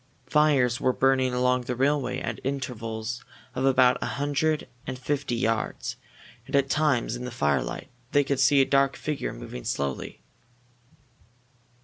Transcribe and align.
Fires 0.25 0.81
were 0.81 0.93
burning 0.93 1.31
along 1.31 1.61
the 1.65 1.75
railway 1.75 2.19
at 2.19 2.39
intervals 2.43 3.23
of 3.53 3.65
about 3.65 3.99
a 4.01 4.07
hundred 4.17 4.67
and 4.87 4.97
fifty 4.97 5.35
yards, 5.35 5.95
and 6.47 6.55
at 6.55 6.71
times, 6.71 7.15
in 7.15 7.23
the 7.23 7.29
firelight, 7.29 7.89
they 8.11 8.23
could 8.23 8.39
see 8.39 8.61
a 8.61 8.65
dark 8.65 8.95
figure 8.95 9.31
moving 9.31 9.63
slowly. 9.63 10.23